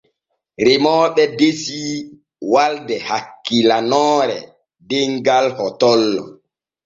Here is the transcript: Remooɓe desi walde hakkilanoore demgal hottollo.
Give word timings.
Remooɓe 0.65 1.23
desi 1.37 1.81
walde 2.51 2.95
hakkilanoore 3.07 4.37
demgal 4.89 5.45
hottollo. 5.57 6.23